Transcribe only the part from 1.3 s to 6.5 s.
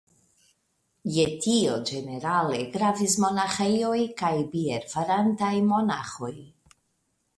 tio ĝenerale gravis monaĥejoj kaj bierfarantaj monaĥoj.